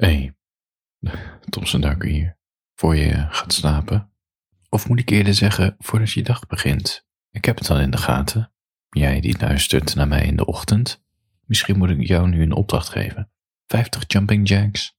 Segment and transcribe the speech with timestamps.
[0.00, 0.36] Hey,
[1.50, 2.38] Thompson Darko hier.
[2.74, 4.12] Voor je gaat slapen.
[4.68, 7.06] Of moet ik eerder zeggen, voordat je dag begint.
[7.30, 8.52] Ik heb het al in de gaten.
[8.88, 11.04] Jij die luistert naar mij in de ochtend.
[11.44, 13.32] Misschien moet ik jou nu een opdracht geven.
[13.66, 14.96] 50 jumping jacks.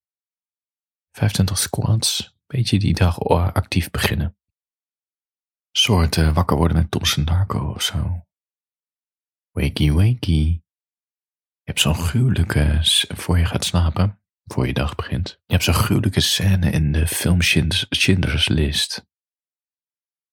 [1.12, 2.38] 25 squats.
[2.48, 3.20] Beetje die dag
[3.54, 4.38] actief beginnen.
[5.72, 8.26] Soort wakker worden met Thompson Darko of zo.
[9.52, 10.64] Wakey wakey.
[11.64, 15.30] Je hebt zo'n gruwelijke, voor je gaat slapen, voor je dag begint.
[15.30, 17.42] Je hebt zo'n gruwelijke scène in de film
[17.90, 19.06] Schindler's List.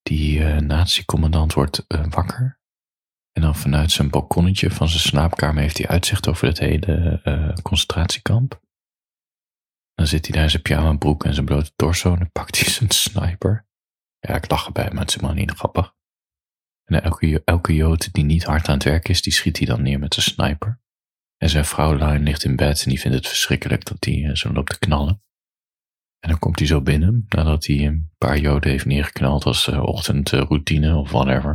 [0.03, 2.61] Die uh, nazi-commandant wordt uh, wakker.
[3.33, 7.55] En dan vanuit zijn balkonnetje van zijn slaapkamer heeft hij uitzicht over het hele uh,
[7.63, 8.61] concentratiekamp.
[9.95, 12.59] Dan zit hij daar in zijn pyjama broek en zijn blote torso en dan pakt
[12.59, 13.67] hij zijn sniper.
[14.19, 15.95] Ja, ik lach erbij, maar het is helemaal niet grappig.
[16.85, 19.83] En elke, elke jood die niet hard aan het werk is, die schiet hij dan
[19.83, 20.81] neer met zijn sniper.
[21.39, 24.71] En zijn vrouw ligt in bed en die vindt het verschrikkelijk dat hij zo loopt
[24.71, 25.23] te knallen.
[26.19, 29.83] En dan komt hij zo binnen, nadat hij een paar joden heeft neergeknald als uh,
[29.83, 31.51] ochtendroutine of whatever.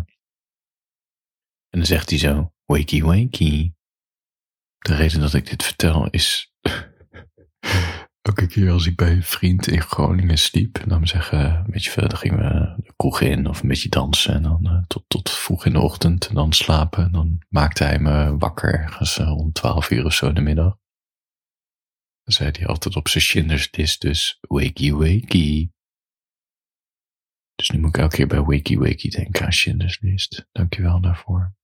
[1.70, 3.74] En dan zegt hij zo, wakey wakey.
[4.78, 6.54] De reden dat ik dit vertel is,
[8.22, 12.18] elke keer als ik bij een vriend in Groningen sliep, dan zeggen, een beetje verder
[12.18, 15.74] gingen we kroeg in of een beetje dansen en dan uh, tot, tot vroeg in
[15.74, 17.04] de ochtend en dan slapen.
[17.04, 20.42] En dan maakte hij me wakker ergens uh, om twaalf uur of zo in de
[20.42, 20.78] middag.
[22.24, 25.72] Dan zei hij altijd op zijn Schindler's List dus wakey wakey.
[27.56, 30.48] Dus nu moet ik elke keer bij wakey wakey denken aan Schindler's List.
[30.52, 31.56] Dankjewel daarvoor.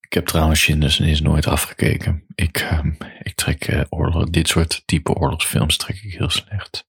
[0.00, 2.24] Ik heb trouwens Schindler's List nooit afgekeken.
[2.34, 6.88] Ik, um, ik trek oorlog, dit soort type oorlogsfilms trek ik heel slecht.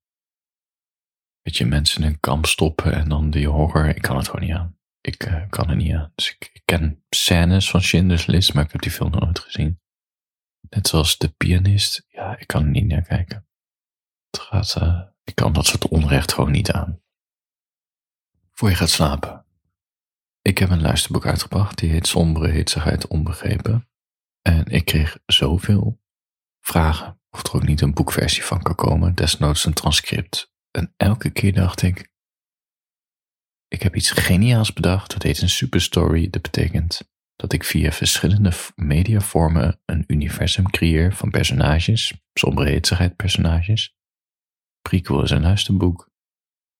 [1.41, 4.45] Weet je, mensen in een kamp stoppen en dan die horror, ik kan het gewoon
[4.45, 4.77] niet aan.
[5.01, 6.11] Ik uh, kan er niet aan.
[6.15, 9.79] Dus ik, ken scènes van Schindler's List, maar ik heb die film nooit gezien.
[10.69, 13.47] Net zoals de pianist, ja, ik kan er niet naar kijken.
[14.29, 17.01] Het gaat, uh, ik kan dat soort onrecht gewoon niet aan.
[18.51, 19.45] Voor je gaat slapen.
[20.41, 23.89] Ik heb een luisterboek uitgebracht, die heet Sombere Hitsigheid Onbegrepen.
[24.41, 26.01] En ik kreeg zoveel
[26.59, 30.50] vragen of er ook niet een boekversie van kan komen, desnoods een transcript.
[30.71, 32.11] En elke keer dacht ik,
[33.67, 36.29] ik heb iets geniaals bedacht, dat heet een superstory.
[36.29, 43.95] Dat betekent dat ik via verschillende mediavormen een universum creëer van personages, sombere personages.
[44.81, 46.09] Prequel is een luisterboek.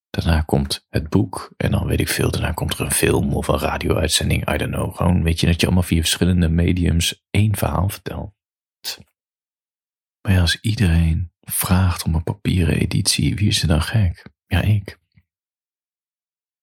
[0.09, 3.47] Daarna komt het boek en dan weet ik veel, daarna komt er een film of
[3.47, 4.95] een radio-uitzending, I don't know.
[4.95, 8.33] Gewoon weet je dat je allemaal via verschillende mediums één verhaal vertelt.
[10.21, 14.25] Maar als iedereen vraagt om een papieren editie, wie is er dan gek?
[14.45, 14.99] Ja, ik.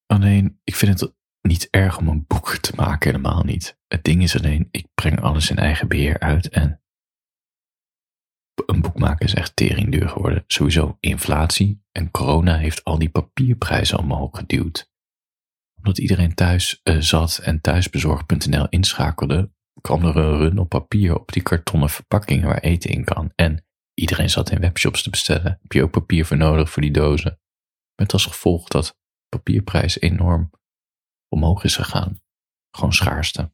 [0.05, 3.77] Alleen, ik vind het niet erg om een boek te maken, helemaal niet.
[3.87, 6.81] Het ding is alleen, ik breng alles in eigen beheer uit en
[8.65, 10.43] een boek maken is echt teringduur geworden.
[10.47, 14.91] Sowieso inflatie en corona heeft al die papierprijzen omhoog geduwd.
[15.77, 19.51] Omdat iedereen thuis uh, zat en thuisbezorg.nl inschakelde,
[19.81, 23.31] kwam er een run op papier op die kartonnen verpakkingen waar eten in kan.
[23.35, 23.65] En
[23.99, 25.59] iedereen zat in webshops te bestellen.
[25.61, 27.39] Heb je ook papier voor nodig voor die dozen?
[27.95, 28.97] Met als gevolg dat
[29.29, 30.51] papierprijs enorm
[31.27, 32.21] omhoog is gegaan.
[32.71, 33.51] Gewoon schaarste.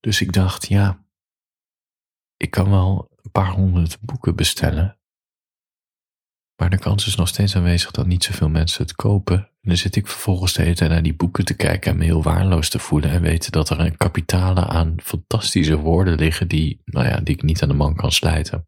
[0.00, 1.04] Dus ik dacht, ja,
[2.36, 4.98] ik kan wel een paar honderd boeken bestellen.
[6.56, 9.36] Maar de kans is nog steeds aanwezig dat niet zoveel mensen het kopen.
[9.36, 12.04] En dan zit ik vervolgens de hele tijd naar die boeken te kijken en me
[12.04, 13.10] heel waardeloos te voelen.
[13.10, 17.42] En weten dat er een kapitalen aan fantastische woorden liggen die, nou ja, die ik
[17.42, 18.66] niet aan de man kan slijten.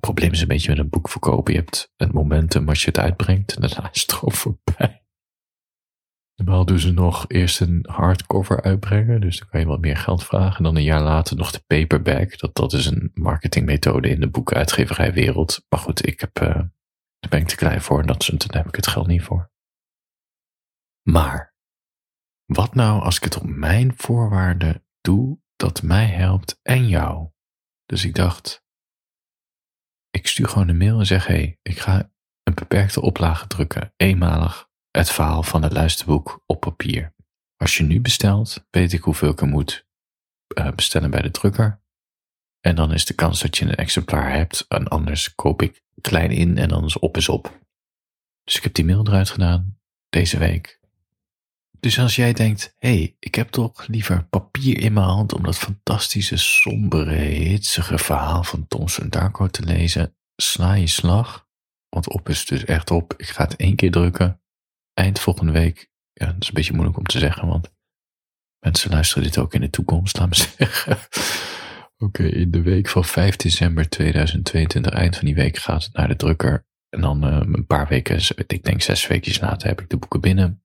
[0.00, 1.52] Het probleem is een beetje met een boek verkopen.
[1.52, 5.04] Je hebt het momentum als je het uitbrengt en daarna is het gewoon voorbij.
[6.34, 10.24] Normaal doen ze nog eerst een hardcover uitbrengen, dus dan kan je wat meer geld
[10.24, 10.56] vragen.
[10.56, 12.38] En dan een jaar later nog de paperback.
[12.38, 15.66] Dat, dat is een marketingmethode in de boekuitgeverijwereld.
[15.68, 18.68] Maar goed, ik heb, uh, daar ben ik te klein voor en dat, daar heb
[18.68, 19.50] ik het geld niet voor.
[21.10, 21.54] Maar,
[22.44, 27.30] wat nou als ik het op mijn voorwaarden doe dat mij helpt en jou?
[27.84, 28.68] Dus ik dacht,
[30.10, 32.10] ik stuur gewoon een mail en zeg, hé, hey, ik ga
[32.42, 37.14] een beperkte oplage drukken, eenmalig het verhaal van het luisterboek op papier.
[37.56, 39.86] Als je nu bestelt, weet ik hoeveel ik er moet
[40.58, 41.82] uh, bestellen bij de drukker.
[42.60, 44.64] En dan is de kans dat je een exemplaar hebt.
[44.68, 47.60] En anders koop ik klein in en dan is op is op.
[48.44, 49.78] Dus ik heb die mail eruit gedaan
[50.08, 50.79] deze week.
[51.80, 55.42] Dus als jij denkt, hé, hey, ik heb toch liever papier in mijn hand om
[55.42, 61.48] dat fantastische, sombere, hitsige verhaal van Thomson Darko te lezen, sla je slag.
[61.88, 63.14] Want op is dus echt op.
[63.16, 64.40] Ik ga het één keer drukken
[65.00, 65.90] eind volgende week.
[66.12, 67.72] Ja, dat is een beetje moeilijk om te zeggen, want
[68.58, 70.98] mensen luisteren dit ook in de toekomst, laat me zeggen.
[71.98, 76.08] Oké, in de week van 5 december 2022, eind van die week, gaat het naar
[76.08, 76.66] de drukker.
[76.88, 80.20] En dan uh, een paar weken, ik denk zes weken later, heb ik de boeken
[80.20, 80.62] binnen.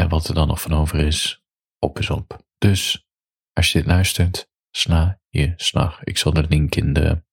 [0.00, 1.42] En wat er dan nog van over is,
[1.78, 2.46] op is op.
[2.58, 3.06] Dus
[3.52, 6.04] als je dit luistert, sla je slag.
[6.04, 7.24] Ik zal de link in de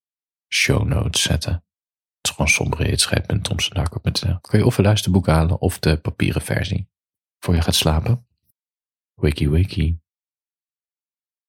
[0.54, 1.54] show notes zetten.
[1.54, 4.40] Het is gewoon somberheidschrijf.tomsendarko.nl.
[4.40, 6.90] Kun je of een luisterboek halen of de papieren versie.
[7.40, 8.28] Voor je gaat slapen.
[9.14, 9.98] Wakey wakey.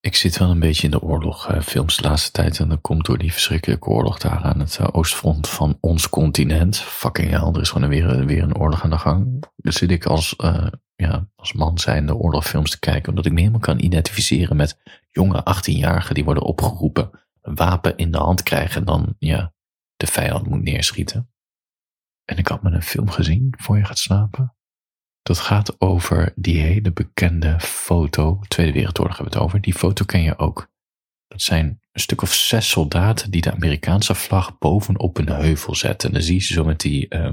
[0.01, 2.59] Ik zit wel een beetje in de oorlogfilms de laatste tijd.
[2.59, 6.79] En dat komt door die verschrikkelijke oorlog daar aan het eh, oostfront van ons continent.
[6.79, 9.45] Fucking hell, er is gewoon weer, weer een oorlog aan de gang.
[9.57, 13.09] Dus zit ik als, uh, ja, als man zijnde oorlogfilms te kijken.
[13.09, 14.79] Omdat ik me helemaal kan identificeren met
[15.11, 17.11] jonge 18-jarigen die worden opgeroepen.
[17.41, 19.55] Een wapen in de hand krijgen en dan ja,
[19.97, 21.29] de vijand moet neerschieten.
[22.25, 24.57] En ik had me een film gezien voor je gaat slapen.
[25.23, 28.41] Dat gaat over die hele bekende foto.
[28.49, 29.61] Tweede Wereldoorlog hebben we het over.
[29.61, 30.73] Die foto ken je ook.
[31.27, 36.09] Dat zijn een stuk of zes soldaten die de Amerikaanse vlag bovenop een heuvel zetten.
[36.09, 37.31] En dan zie je ze zo met die, uh,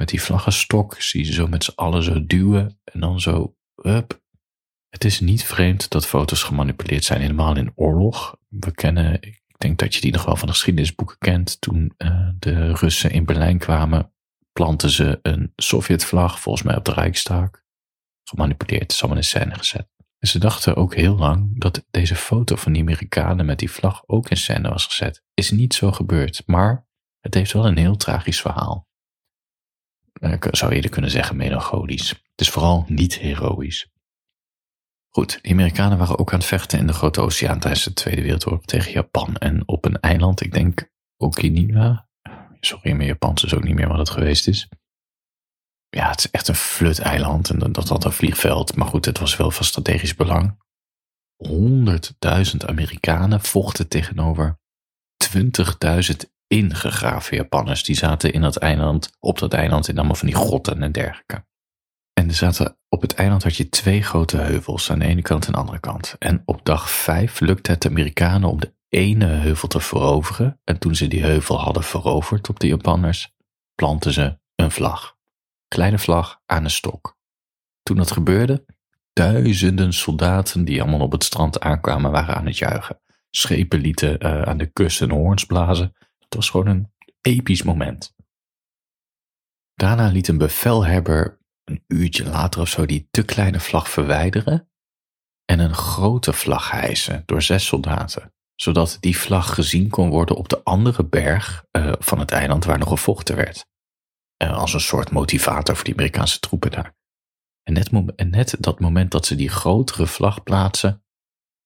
[0.00, 2.80] met die vlaggenstok, zie je ze zo met z'n allen zo duwen.
[2.84, 4.20] En dan zo, up.
[4.88, 8.36] Het is niet vreemd dat foto's gemanipuleerd zijn, helemaal in oorlog.
[8.48, 11.60] We kennen, ik denk dat je die nog wel van de geschiedenisboeken kent.
[11.60, 14.12] Toen uh, de Russen in Berlijn kwamen,
[14.52, 17.50] planten ze een Sovjetvlag, volgens mij op de Rijkstag.
[18.22, 19.88] Gemanipuleerd, is allemaal in scène gezet.
[20.18, 24.02] En ze dachten ook heel lang dat deze foto van die Amerikanen met die vlag
[24.06, 25.22] ook in scène was gezet.
[25.34, 26.86] Is niet zo gebeurd, maar
[27.20, 28.88] het heeft wel een heel tragisch verhaal.
[30.20, 32.08] Ik zou eerder kunnen zeggen melancholisch.
[32.08, 33.88] Het is vooral niet heroïs.
[35.08, 38.22] Goed, de Amerikanen waren ook aan het vechten in de Grote Oceaan tijdens de Tweede
[38.22, 39.36] Wereldoorlog tegen Japan.
[39.36, 42.08] En op een eiland, ik denk Okinawa,
[42.60, 44.68] sorry, mijn Japans is ook niet meer wat het geweest is.
[45.88, 48.76] Ja, het is echt een flut-eiland en dat had een vliegveld.
[48.76, 50.58] Maar goed, het was wel van strategisch belang.
[51.48, 54.58] 100.000 Amerikanen vochten tegenover
[55.36, 57.82] 20.000 ingegraven Japanners.
[57.82, 61.44] Die zaten in dat eiland, op dat eiland in allemaal van die grotten en dergelijke.
[62.12, 65.46] En er zaten, op het eiland had je twee grote heuvels aan de ene kant
[65.46, 66.16] en de andere kant.
[66.18, 70.60] En op dag vijf lukte het de Amerikanen om de ene heuvel te veroveren.
[70.64, 73.34] En toen ze die heuvel hadden veroverd op de Japanners,
[73.74, 75.16] planten ze een vlag.
[75.68, 77.16] Kleine vlag aan een stok.
[77.82, 78.64] Toen dat gebeurde,
[79.12, 83.00] duizenden soldaten die allemaal op het strand aankwamen waren aan het juichen.
[83.30, 85.94] Schepen lieten uh, aan de kust een hoorns blazen.
[86.30, 88.14] Het was gewoon een episch moment.
[89.74, 94.70] Daarna liet een bevelhebber een uurtje later of zo die te kleine vlag verwijderen
[95.44, 100.48] en een grote vlag hijsen door zes soldaten zodat die vlag gezien kon worden op
[100.48, 103.66] de andere berg uh, van het eiland waar nog gevochten werd.
[104.42, 106.94] Uh, als een soort motivator voor die Amerikaanse troepen daar.
[107.62, 111.04] En net, en net dat moment dat ze die grotere vlag plaatsen,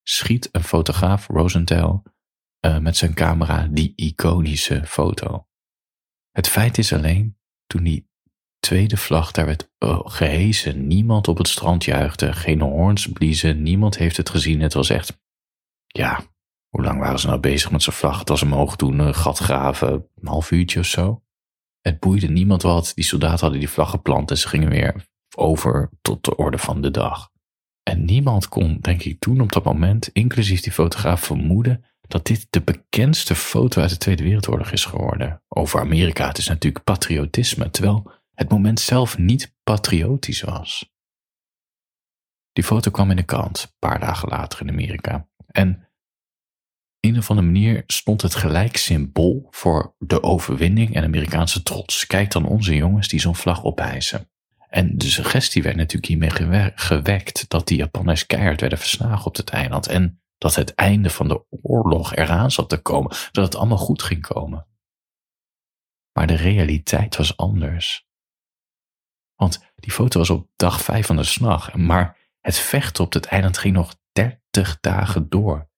[0.03, 2.03] schiet een fotograaf, Rosenthal,
[2.65, 5.47] uh, met zijn camera die iconische foto.
[6.31, 8.09] Het feit is alleen, toen die
[8.59, 9.71] tweede vlag daar werd
[10.05, 14.61] gehezen, niemand op het strand juichte, geen hoorns bliezen, niemand heeft het gezien.
[14.61, 15.21] Het was echt,
[15.87, 16.21] ja,
[16.69, 18.19] hoe lang waren ze nou bezig met zijn vlag?
[18.19, 21.23] Het was omhoog doen, een gat graven, een half uurtje of zo.
[21.81, 22.93] Het boeide niemand wat.
[22.95, 26.81] Die soldaten hadden die vlag geplant en ze gingen weer over tot de orde van
[26.81, 27.31] de dag.
[27.83, 31.85] En niemand kon, denk ik, toen op dat moment, inclusief die fotograaf, vermoeden
[32.15, 35.43] dat dit de bekendste foto uit de Tweede Wereldoorlog is geworden.
[35.49, 40.93] Over Amerika, het is natuurlijk patriotisme, terwijl het moment zelf niet patriotisch was.
[42.53, 45.29] Die foto kwam in de krant, een paar dagen later in Amerika.
[45.47, 45.89] En
[47.01, 52.07] een of andere manier stond het gelijk symbool voor de overwinning en Amerikaanse trots.
[52.07, 54.31] Kijk dan onze jongens die zo'n vlag ophijzen.
[54.69, 59.51] En de suggestie werd natuurlijk hiermee gewekt dat die Japanners keihard werden verslagen op het
[59.51, 59.87] eiland.
[59.87, 63.11] En dat het einde van de oorlog eraan zat te komen.
[63.11, 64.67] Dat het allemaal goed ging komen.
[66.13, 68.07] Maar de realiteit was anders.
[69.35, 71.75] Want die foto was op dag vijf van de slag.
[71.75, 75.69] Maar het vechten op het eiland ging nog dertig dagen door.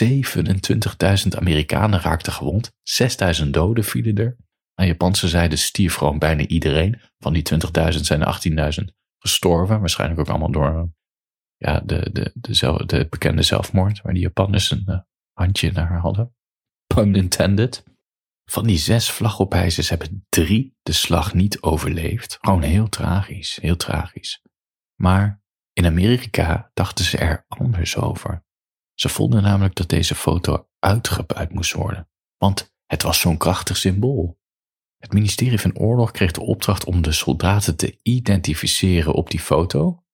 [0.00, 2.72] 27.000 Amerikanen raakten gewond,
[3.42, 4.36] 6.000 doden vielen er.
[4.74, 7.00] Aan Japanse zijde stierf gewoon bijna iedereen.
[7.18, 7.42] Van die
[7.92, 8.84] 20.000 zijn er 18.000
[9.18, 9.80] gestorven.
[9.80, 10.94] Waarschijnlijk ook allemaal door
[11.56, 14.98] ja, de, de, de, de bekende zelfmoord, waar die Japanners een uh,
[15.32, 16.34] handje naar hadden.
[16.94, 17.84] Pun intended.
[18.50, 22.38] Van die zes vlagopijzers hebben drie de slag niet overleefd.
[22.40, 24.42] Gewoon heel tragisch, heel tragisch.
[25.00, 28.44] Maar in Amerika dachten ze er anders over.
[28.94, 34.38] Ze vonden namelijk dat deze foto uitgebuit moest worden, want het was zo'n krachtig symbool.
[34.96, 40.04] Het ministerie van Oorlog kreeg de opdracht om de soldaten te identificeren op die foto.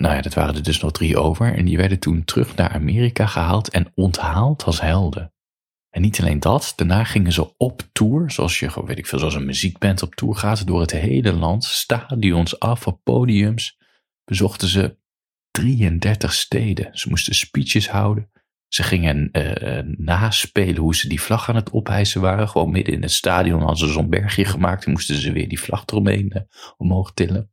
[0.00, 1.54] Nou ja, dat waren er dus nog drie over.
[1.54, 5.32] En die werden toen terug naar Amerika gehaald en onthaald als helden.
[5.90, 9.34] En niet alleen dat, daarna gingen ze op tour, zoals je, weet ik veel, zoals
[9.34, 13.78] een muziekband op tour gaat, door het hele land, stadions af, op podiums,
[14.24, 14.98] bezochten ze
[15.50, 16.98] 33 steden.
[16.98, 18.30] Ze moesten speeches houden.
[18.68, 22.48] Ze gingen uh, naspelen hoe ze die vlag aan het ophijsen waren.
[22.48, 25.60] Gewoon midden in het stadion hadden ze zo'n bergje gemaakt en moesten ze weer die
[25.60, 26.42] vlag eromheen uh,
[26.76, 27.50] omhoog tillen.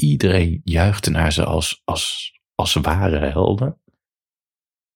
[0.00, 3.80] Iedereen juichte naar ze als, als, als ware helden.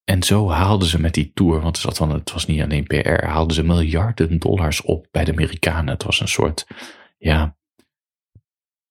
[0.05, 3.55] En zo haalden ze met die tour, want het, het was niet alleen PR, haalden
[3.55, 5.93] ze miljarden dollars op bij de Amerikanen.
[5.93, 6.67] Het was een soort,
[7.19, 7.57] ja,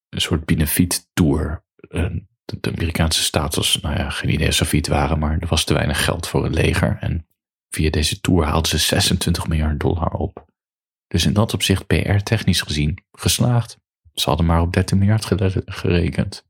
[0.10, 1.66] een soort benefiet tour.
[2.46, 5.74] De Amerikaanse staat was, nou ja, geen idee of het waren, maar er was te
[5.74, 6.98] weinig geld voor het leger.
[7.00, 7.28] En
[7.70, 10.46] via deze tour haalden ze 26 miljard dollar op.
[11.08, 13.82] Dus in dat opzicht, PR-technisch gezien, geslaagd.
[14.14, 15.26] Ze hadden maar op 13 miljard
[15.66, 16.46] gerekend.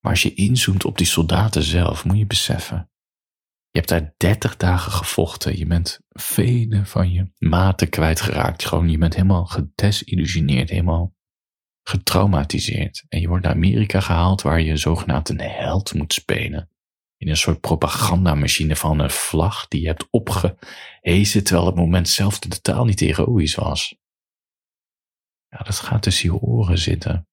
[0.00, 2.90] Maar als je inzoomt op die soldaten zelf, moet je beseffen.
[3.70, 5.58] Je hebt daar 30 dagen gevochten.
[5.58, 8.64] Je bent vele van je maten kwijtgeraakt.
[8.64, 11.14] Gewoon, je bent helemaal gedesillusioneerd, helemaal
[11.82, 13.04] getraumatiseerd.
[13.08, 16.70] En je wordt naar Amerika gehaald waar je zogenaamd een held moet spelen.
[17.16, 22.38] In een soort propagandamachine van een vlag die je hebt opgehezen terwijl het moment zelf
[22.38, 23.96] totaal niet heroïs was.
[25.52, 27.28] Ja, dat gaat tussen je oren zitten.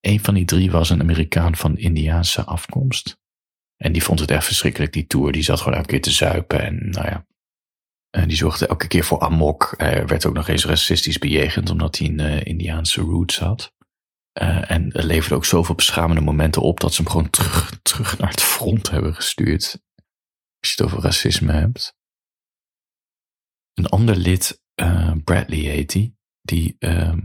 [0.00, 3.16] Een van die drie was een Amerikaan van Indiaanse afkomst.
[3.76, 5.32] En die vond het echt verschrikkelijk, die tour.
[5.32, 7.26] Die zat gewoon elke keer te zuipen en nou ja.
[8.10, 9.74] En die zorgde elke keer voor amok.
[9.76, 13.72] Hij werd ook nog eens racistisch bejegend omdat hij een uh, Indiaanse roots had.
[14.42, 18.30] Uh, en leverde ook zoveel beschamende momenten op dat ze hem gewoon terug, terug naar
[18.30, 19.82] het front hebben gestuurd.
[20.60, 21.96] Als je het over racisme hebt.
[23.74, 27.16] Een ander lid, uh, Bradley heet hij, die, uh,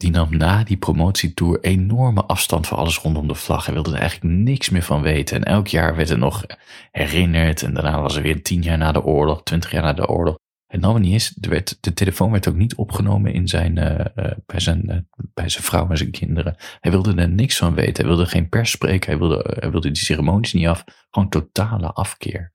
[0.00, 3.64] die nam na die promotietour enorme afstand van alles rondom de vlag.
[3.64, 5.36] Hij wilde er eigenlijk niks meer van weten.
[5.36, 6.44] En elk jaar werd er nog
[6.90, 7.62] herinnerd.
[7.62, 10.38] En daarna was er weer tien jaar na de oorlog, twintig jaar na de oorlog.
[10.66, 14.60] Het nam niet eens, werd, de telefoon werd ook niet opgenomen in zijn, uh, bij,
[14.60, 14.96] zijn, uh,
[15.34, 16.56] bij zijn vrouw en zijn kinderen.
[16.80, 18.04] Hij wilde er niks van weten.
[18.04, 19.10] Hij wilde geen pers spreken.
[19.10, 20.84] Hij wilde, hij wilde die ceremonies niet af.
[21.10, 22.52] Gewoon totale afkeer.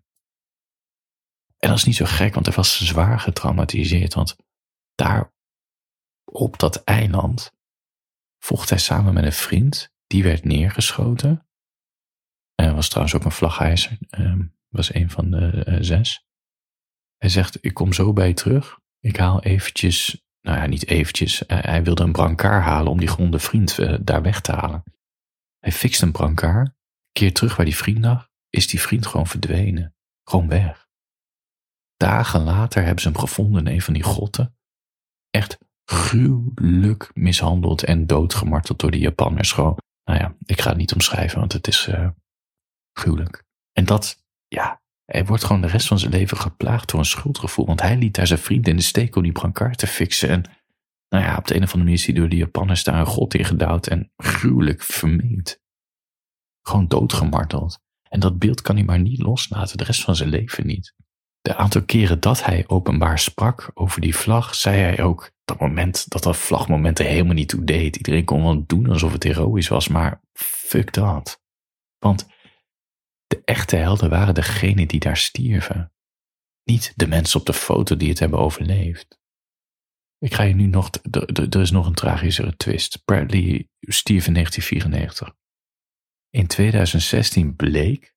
[1.57, 4.13] En dat is niet zo gek, want hij was zwaar getraumatiseerd.
[4.13, 4.35] Want
[4.95, 5.33] daar
[6.25, 7.53] op dat eiland
[8.39, 9.93] vocht hij samen met een vriend.
[10.07, 11.47] Die werd neergeschoten.
[12.55, 13.97] Hij was trouwens ook een vlaghijzer.
[14.19, 16.25] Uh, was een van de zes.
[17.17, 18.79] Hij zegt, ik kom zo bij je terug.
[18.99, 21.43] Ik haal eventjes, nou ja, niet eventjes.
[21.47, 24.83] hij wilde een brancard halen om die gronde vriend uh, daar weg te halen.
[25.59, 26.75] Hij fixt een brancard,
[27.11, 29.95] keert terug waar die vriend lag, is die vriend gewoon verdwenen.
[30.23, 30.87] Gewoon weg.
[31.97, 34.57] Dagen later hebben ze hem gevonden in een van die grotten.
[35.29, 39.51] Echt gruwelijk mishandeld en doodgemarteld door die Japanners.
[39.51, 42.09] Gewoon, nou ja, ik ga het niet omschrijven, want het is uh,
[42.93, 43.43] gruwelijk.
[43.71, 47.65] En dat, ja, hij wordt gewoon de rest van zijn leven geplaagd door een schuldgevoel.
[47.65, 50.29] Want hij liet daar zijn vriend in de steek om die brancard te fixen.
[50.29, 50.43] En
[51.09, 53.05] nou ja, op de een of andere manier is hij door de Japanners daar een
[53.05, 55.59] god in gedouwd en gruwelijk verminkt.
[56.61, 57.79] Gewoon doodgemarteld.
[58.09, 60.93] En dat beeld kan hij maar niet loslaten, de rest van zijn leven niet.
[61.45, 66.09] De aantal keren dat hij openbaar sprak over die vlag, zei hij ook dat moment
[66.09, 67.95] dat dat vlagmoment er helemaal niet toe deed.
[67.95, 71.41] Iedereen kon wel doen alsof het heroïs was, maar fuck dat.
[71.97, 72.27] Want
[73.27, 75.93] de echte helden waren degenen die daar stierven.
[76.63, 79.19] Niet de mensen op de foto die het hebben overleefd.
[80.17, 80.89] Ik ga je nu nog,
[81.33, 83.01] er is nog een tragischere twist.
[83.03, 85.35] Bradley stierf in 1994.
[86.29, 88.14] In 2016 bleek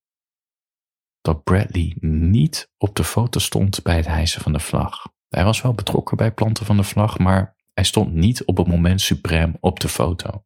[1.28, 5.06] dat Bradley niet op de foto stond bij het hijsen van de vlag.
[5.28, 8.66] Hij was wel betrokken bij planten van de vlag, maar hij stond niet op het
[8.66, 10.44] moment suprem op de foto.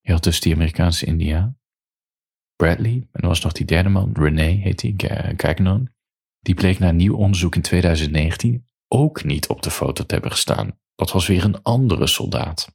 [0.00, 1.58] Je had dus die Amerikaanse Indiaan
[2.56, 4.94] Bradley, en er was nog die derde man, René heet hij,
[5.36, 5.90] Gagnon,
[6.40, 10.78] die bleek na nieuw onderzoek in 2019 ook niet op de foto te hebben gestaan.
[10.94, 12.74] Dat was weer een andere soldaat.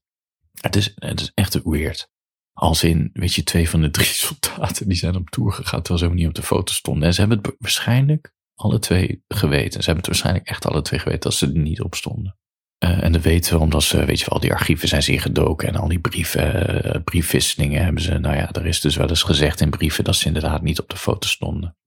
[0.61, 2.11] Het is, het is echt weird.
[2.59, 5.99] Als in, weet je, twee van de drie soldaten die zijn op tour gegaan terwijl
[5.99, 7.07] ze ook niet op de foto stonden.
[7.07, 9.79] En ze hebben het waarschijnlijk alle twee geweten.
[9.79, 12.37] Ze hebben het waarschijnlijk echt alle twee geweten dat ze er niet op stonden.
[12.83, 15.67] Uh, en dat weten we omdat ze, weet je al die archieven zijn ze ingedoken
[15.67, 19.23] en al die brieven, uh, briefwisselingen hebben ze, nou ja, er is dus wel eens
[19.23, 21.77] gezegd in brieven dat ze inderdaad niet op de foto stonden.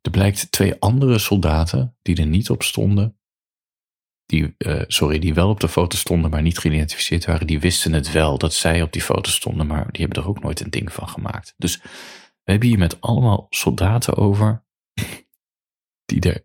[0.00, 3.18] Er blijkt twee andere soldaten die er niet op stonden,
[4.26, 7.92] die, uh, sorry, die wel op de foto stonden, maar niet geïdentificeerd waren, die wisten
[7.92, 10.70] het wel dat zij op die foto stonden, maar die hebben er ook nooit een
[10.70, 11.54] ding van gemaakt.
[11.56, 11.82] Dus
[12.42, 14.64] we hebben hier met allemaal soldaten over,
[16.12, 16.44] die er,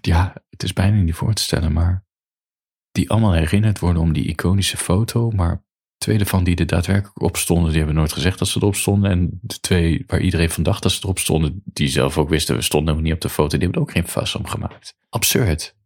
[0.00, 2.04] ja, het is bijna niet voor te stellen, maar
[2.90, 5.64] die allemaal herinnerd worden om die iconische foto, maar
[5.98, 9.10] twee van die er daadwerkelijk op stonden, die hebben nooit gezegd dat ze erop stonden.
[9.10, 12.56] En de twee waar iedereen van dacht dat ze erop stonden, die zelf ook wisten,
[12.56, 14.94] we stonden helemaal niet op de foto, die hebben er ook geen vast om gemaakt.
[15.08, 15.76] Absurd.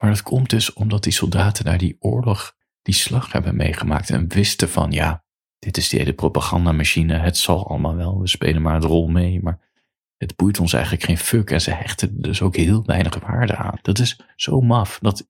[0.00, 4.28] Maar dat komt dus omdat die soldaten naar die oorlog, die slag hebben meegemaakt en
[4.28, 5.24] wisten van, ja,
[5.58, 9.42] dit is die hele propagandamachine, het zal allemaal wel, we spelen maar een rol mee,
[9.42, 9.68] maar
[10.16, 13.78] het boeit ons eigenlijk geen fuck en ze hechten dus ook heel weinig waarde aan.
[13.82, 15.28] Dat is zo maf, dat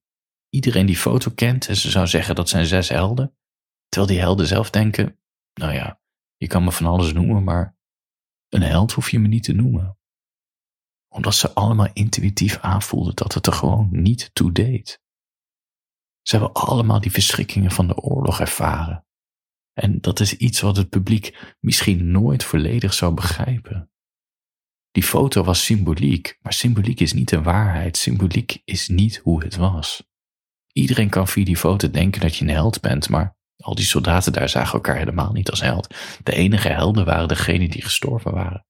[0.48, 3.36] iedereen die foto kent en ze zou zeggen dat zijn zes helden,
[3.88, 5.18] terwijl die helden zelf denken,
[5.54, 6.00] nou ja,
[6.36, 7.76] je kan me van alles noemen, maar
[8.48, 9.98] een held hoef je me niet te noemen.
[11.12, 15.00] Omdat ze allemaal intuïtief aanvoelden dat het er gewoon niet toe deed.
[16.22, 19.04] Ze hebben allemaal die verschrikkingen van de oorlog ervaren.
[19.72, 23.90] En dat is iets wat het publiek misschien nooit volledig zou begrijpen.
[24.90, 27.96] Die foto was symboliek, maar symboliek is niet een waarheid.
[27.96, 30.08] Symboliek is niet hoe het was.
[30.72, 34.32] Iedereen kan via die foto denken dat je een held bent, maar al die soldaten
[34.32, 35.94] daar zagen elkaar helemaal niet als held.
[36.22, 38.66] De enige helden waren degenen die gestorven waren.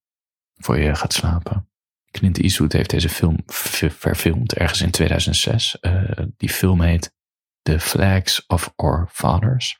[0.55, 1.70] Voor je gaat slapen.
[2.11, 5.77] Clint Eastwood heeft deze film verfilmd ergens in 2006.
[5.81, 7.13] Uh, eh, die film heet
[7.61, 9.79] The Flags of Our Fathers.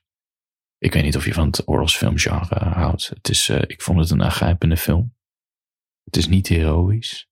[0.78, 3.08] Ik weet niet of je van het oorlogsfilmgenre houdt.
[3.08, 5.16] Het is, uh, ik vond het een aangrijpende film.
[6.04, 7.30] Het is niet heroïs.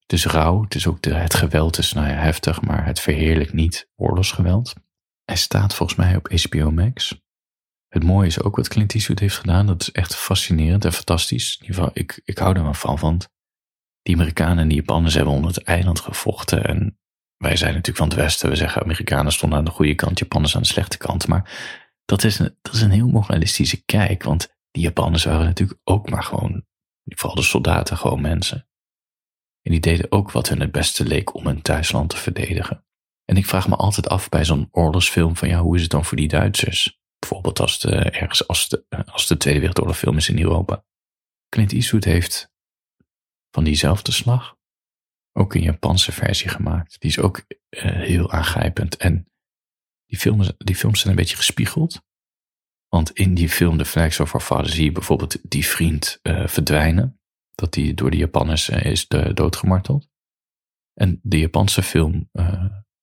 [0.00, 0.62] Het is rauw.
[0.62, 4.74] Het is ook het geweld is nou ja, heftig, maar het verheerlijkt niet oorlogsgeweld.
[5.24, 7.20] Hij staat volgens mij op HBO Max.
[7.88, 9.66] Het mooie is ook wat Clint Eastwood heeft gedaan.
[9.66, 11.56] Dat is echt fascinerend en fantastisch.
[11.56, 13.28] In ieder geval, ik, ik hou er wel van, want
[14.02, 16.64] die Amerikanen en die Japanners hebben onder het eiland gevochten.
[16.64, 16.98] En
[17.36, 18.48] wij zijn natuurlijk van het Westen.
[18.48, 21.28] We zeggen Amerikanen stonden aan de goede kant, Japanners aan de slechte kant.
[21.28, 21.50] Maar
[22.04, 26.10] dat is een, dat is een heel moralistische kijk, want die Japanners waren natuurlijk ook
[26.10, 26.64] maar gewoon,
[27.04, 28.66] vooral de soldaten, gewoon mensen.
[29.62, 32.84] En die deden ook wat hun het beste leek om hun thuisland te verdedigen.
[33.24, 36.04] En ik vraag me altijd af bij zo'n oorlogsfilm van ja, hoe is het dan
[36.04, 37.00] voor die Duitsers?
[37.18, 40.84] Bijvoorbeeld als de, ergens als de, als de Tweede Wereldoorlog film is in Europa.
[41.48, 42.51] Clint Eastwood heeft
[43.54, 44.56] van diezelfde slag
[45.32, 47.00] ook een Japanse versie gemaakt.
[47.00, 48.96] Die is ook uh, heel aangrijpend.
[48.96, 49.32] En
[50.06, 52.02] die films, die films zijn een beetje gespiegeld.
[52.88, 56.46] Want in die film The Flags of Our Father zie je bijvoorbeeld die vriend uh,
[56.46, 57.20] verdwijnen.
[57.54, 60.10] Dat die door de Japanners uh, is doodgemarteld.
[60.94, 62.30] En de Japanse film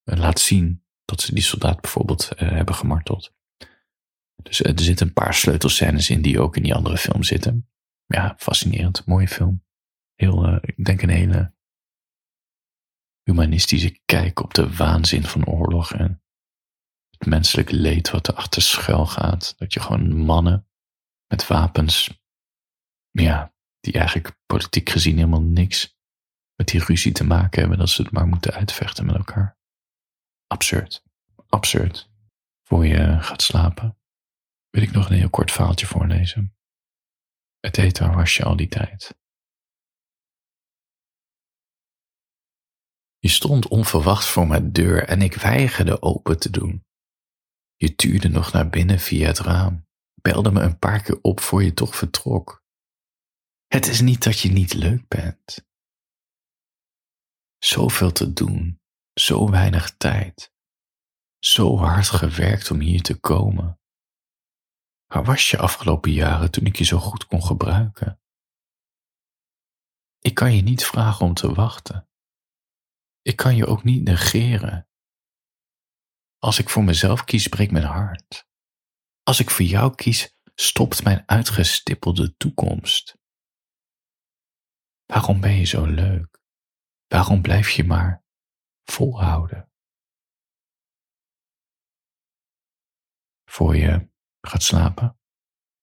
[0.03, 3.33] laat zien dat ze die soldaat bijvoorbeeld hebben gemarteld.
[4.43, 7.69] Dus er zitten een paar sleutelscènes in die ook in die andere film zitten.
[8.05, 9.05] Ja, fascinerend.
[9.05, 9.63] Mooie film.
[10.19, 11.53] Heel, ik denk een hele
[13.23, 16.23] humanistische kijk op de waanzin van oorlog en
[17.09, 19.57] het menselijke leed wat erachter schuil gaat.
[19.57, 20.67] Dat je gewoon mannen
[21.27, 22.21] met wapens,
[23.11, 25.97] ja, die eigenlijk politiek gezien helemaal niks
[26.55, 29.57] met die ruzie te maken hebben, dat ze het maar moeten uitvechten met elkaar.
[30.47, 31.03] Absurd.
[31.47, 32.09] Absurd.
[32.63, 33.97] Voor je gaat slapen,
[34.69, 36.57] wil ik nog een heel kort verhaaltje voorlezen.
[37.59, 39.17] Het heet Waar was je al die tijd?
[43.19, 46.85] Je stond onverwachts voor mijn deur en ik weigerde open te doen.
[47.75, 49.87] Je tuurde nog naar binnen via het raam,
[50.21, 52.63] belde me een paar keer op voor je toch vertrok.
[53.67, 55.67] Het is niet dat je niet leuk bent.
[57.57, 58.81] Zoveel te doen,
[59.13, 60.53] zo weinig tijd,
[61.39, 63.79] zo hard gewerkt om hier te komen.
[65.05, 68.21] Waar was je afgelopen jaren toen ik je zo goed kon gebruiken?
[70.19, 72.08] Ik kan je niet vragen om te wachten.
[73.29, 74.87] Ik kan je ook niet negeren.
[76.37, 78.47] Als ik voor mezelf kies, breekt mijn hart.
[79.23, 83.17] Als ik voor jou kies, stopt mijn uitgestippelde toekomst.
[85.05, 86.41] Waarom ben je zo leuk?
[87.07, 88.23] Waarom blijf je maar
[88.83, 89.71] volhouden?
[93.45, 94.09] Voor je
[94.41, 95.19] gaat slapen,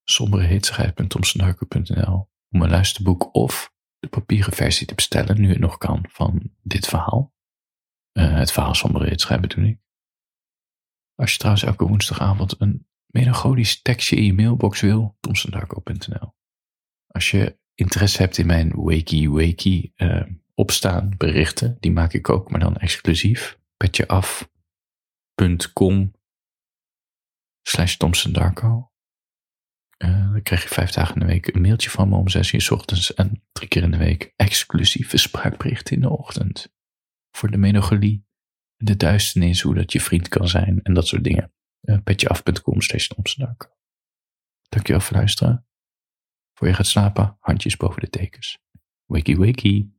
[0.04, 6.52] somberehitsigheid.tomsenduiker.nl om een luisterboek of de papieren versie te bestellen, nu het nog kan, van
[6.62, 7.35] dit verhaal.
[8.16, 9.79] Uh, het verhaal Sombere Hitsigheid bedoel ik.
[11.14, 16.35] Als je trouwens elke woensdagavond een melancholisch tekstje in je mailbox wil, tomsendarko.nl.
[17.07, 20.22] Als je interesse hebt in mijn wakey wakey uh,
[20.55, 23.59] opstaan berichten, die maak ik ook, maar dan exclusief.
[23.76, 24.55] petjeaf.com
[27.62, 28.90] slash tomsendarko.
[30.05, 32.52] Uh, dan krijg je vijf dagen in de week een mailtje van me om zes
[32.52, 36.75] uur s ochtends en drie keer in de week exclusieve spraakberichten in de ochtend.
[37.37, 38.27] Voor de melancholie
[38.77, 41.53] de duisternis, hoe dat je vriend kan zijn en dat soort dingen.
[41.83, 43.09] Uh, petjeaf.com slash
[44.68, 45.66] Dankjewel voor luisteren.
[46.53, 48.59] Voor je gaat slapen, handjes boven de tekens.
[49.05, 49.90] Wakey wakey.